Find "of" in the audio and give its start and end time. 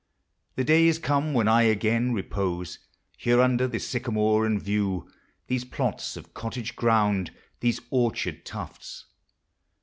6.17-6.33